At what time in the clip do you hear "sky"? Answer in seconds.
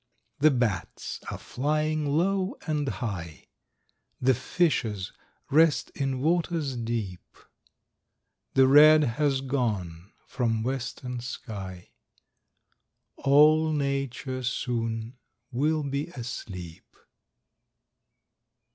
11.19-11.91